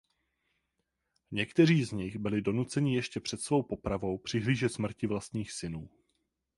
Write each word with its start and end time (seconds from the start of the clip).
Někteří 1.31 1.83
z 1.83 1.91
nich 1.91 2.17
byli 2.17 2.41
donuceni 2.41 2.95
ještě 2.95 3.19
před 3.19 3.41
svou 3.41 3.63
popravou 3.63 4.17
přihlížet 4.17 4.73
smrti 4.73 5.07
vlastních 5.07 5.51
synů. 5.51 5.89